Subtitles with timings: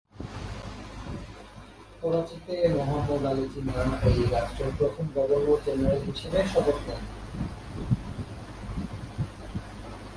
[2.01, 7.01] করাচিতে মহম্মদ আলি জিন্নাহ এই রাষ্ট্রের প্রথম গভর্নর-জেনারেল হিসেবে শপথ নেন।